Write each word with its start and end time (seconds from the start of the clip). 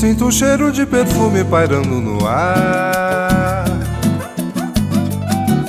Sinto 0.00 0.32
cheiro 0.32 0.72
de 0.72 0.86
perfume 0.86 1.44
pairando 1.44 2.00
no 2.00 2.26
ar. 2.26 3.66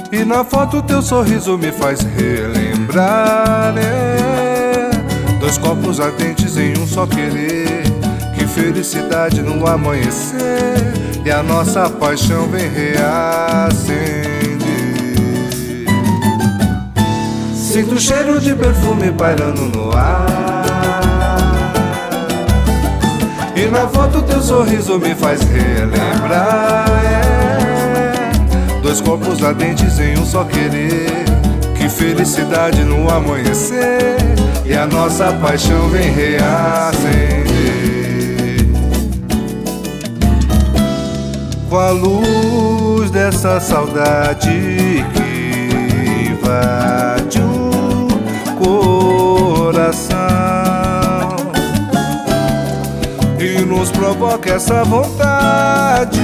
E 0.09 0.23
na 0.23 0.45
foto 0.45 0.81
teu 0.81 1.01
sorriso 1.01 1.57
me 1.57 1.69
faz 1.69 1.99
relembrar. 1.99 3.73
É. 3.77 4.89
Dois 5.37 5.57
copos 5.57 5.99
ardentes 5.99 6.55
em 6.55 6.71
um 6.79 6.87
só 6.87 7.05
querer. 7.05 7.83
Que 8.33 8.47
felicidade 8.47 9.41
no 9.41 9.67
amanhecer. 9.67 10.93
E 11.25 11.29
a 11.29 11.43
nossa 11.43 11.89
paixão 11.89 12.47
vem 12.47 12.69
reacender. 12.69 14.31
Sinto 17.53 17.99
cheiro 17.99 18.39
de 18.39 18.55
perfume 18.55 19.11
pairando 19.11 19.63
no 19.63 19.91
ar. 19.91 20.90
Na 23.71 23.87
foto 23.87 24.21
teu 24.23 24.41
sorriso 24.41 24.99
me 24.99 25.15
faz 25.15 25.39
relembrar. 25.41 26.85
É. 27.05 28.81
Dois 28.81 28.99
corpos 28.99 29.41
ardentes 29.41 29.97
em 29.97 30.19
um 30.19 30.25
só 30.25 30.43
querer. 30.43 31.23
Que 31.75 31.87
felicidade 31.87 32.83
no 32.83 33.09
amanhecer. 33.09 34.17
E 34.65 34.73
a 34.73 34.85
nossa 34.85 35.31
paixão 35.33 35.87
vem 35.87 36.11
reacender. 36.11 37.51
Com 41.69 41.77
a 41.77 41.91
luz 41.91 43.09
dessa 43.09 43.61
saudade 43.61 45.05
que 45.13 46.29
invade 46.29 47.10
provoca 54.11 54.51
essa 54.51 54.83
vontade 54.83 56.19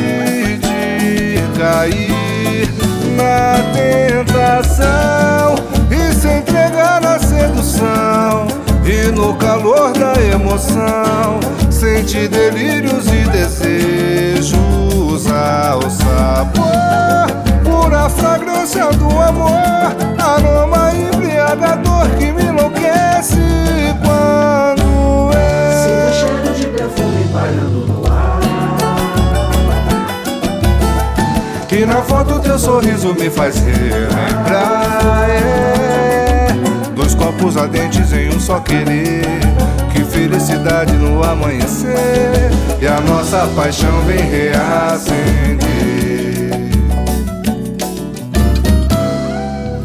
de 0.57 1.57
cair 1.57 2.69
na 3.15 3.55
tentação 3.73 5.55
e 5.89 6.13
se 6.13 6.27
entregar 6.27 6.99
na 6.99 7.17
sedução 7.17 8.47
e 8.83 9.09
no 9.11 9.33
calor 9.35 9.93
da 9.93 10.21
emoção 10.21 11.39
sente 11.69 12.27
delírios 12.27 13.07
e 13.07 13.23
desejos 13.29 14.57
ao 15.31 15.81
sabor 15.89 17.27
pura 17.63 18.09
fragrância 18.09 18.89
do 18.91 19.09
amor 19.17 19.95
aroma 20.19 20.91
embriagador 20.93 22.09
que 22.17 22.33
me 22.33 22.46
foto 32.37 32.41
teu 32.41 32.59
sorriso 32.59 33.13
me 33.13 33.29
faz 33.29 33.57
relembrar 33.59 35.29
é. 35.29 36.47
Dois 36.95 37.15
copos 37.15 37.57
ardentes 37.57 38.13
em 38.13 38.29
um 38.29 38.39
só 38.39 38.59
querer 38.59 39.23
Que 39.91 40.03
felicidade 40.03 40.93
no 40.93 41.23
amanhecer 41.23 42.51
E 42.81 42.87
a 42.87 42.99
nossa 43.01 43.47
paixão 43.55 44.01
vem 44.01 44.19
reacender 44.19 45.57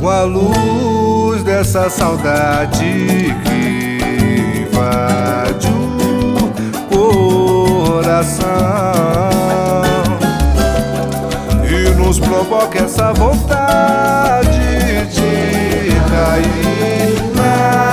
Com 0.01 0.09
a 0.09 0.23
luz 0.23 1.43
dessa 1.45 1.89
saudade 1.89 3.35
que 3.45 3.99
invade 4.63 5.69
o 6.91 6.97
coração 6.97 8.92
provoca 12.53 12.85
essa 12.85 13.15
vontade 13.15 14.51
de 15.11 15.89
cair 16.11 17.17
na 17.35 17.93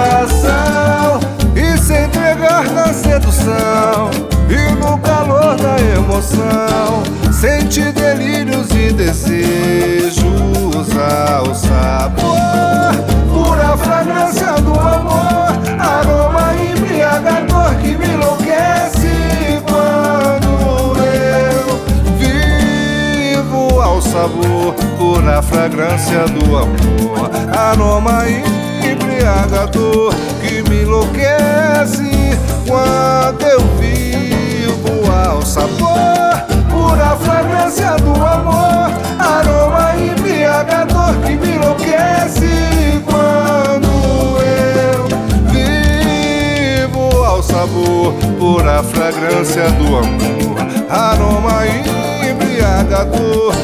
tentação 0.00 1.20
e 1.54 1.78
se 1.78 1.94
entregar 1.94 2.68
na 2.72 2.92
sedução 2.92 4.10
e 4.50 4.74
no 4.74 4.98
calor 4.98 5.54
da 5.56 5.78
emoção 5.96 7.04
sente 7.32 7.92
delírios 7.92 8.68
e 8.72 8.92
desejos 8.92 10.24
ao 10.96 11.54
sabor, 24.12 24.74
cor 24.98 25.22
na 25.22 25.40
fragrância 25.40 26.24
do 26.26 26.54
amor, 26.54 27.30
aroma 27.56 28.24
embriagador 28.28 30.14
que 30.42 30.62
me 30.68 30.82
enlouquece 30.82 32.38
quando 32.68 33.42
eu 33.42 33.60
vivo 33.80 35.10
ao 35.10 35.40
sabor, 35.40 36.44
pura 36.70 37.16
fragrância 37.16 37.96
do 37.96 38.10
amor, 38.10 38.92
aroma 39.18 39.96
embriagador 39.96 41.14
que 41.24 41.34
me 41.34 41.54
enlouquece 41.54 43.02
quando 43.06 43.88
eu 44.44 45.06
vivo 46.86 47.24
ao 47.24 47.42
sabor, 47.42 48.12
pura 48.38 48.82
fragrância 48.82 49.70
do 49.70 49.96
amor, 49.96 50.58
aroma 50.90 51.66
embriagador 52.28 53.54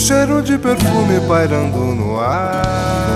cheiro 0.00 0.40
de 0.40 0.56
perfume 0.56 1.20
pairando 1.28 1.94
no 1.94 2.18
ar. 2.18 3.09